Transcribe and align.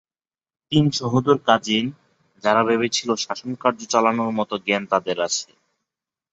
তিন 0.71 0.85
সহোদর 0.99 1.37
কাজিন 1.47 1.85
যারা 2.43 2.61
ভেবেছিল 2.63 3.09
শাসনকার্য 3.23 3.79
চালানোর 3.91 4.31
মতো 4.39 4.55
জ্ঞান 4.65 4.83
তাদের 4.91 5.17
আছে। 5.27 5.49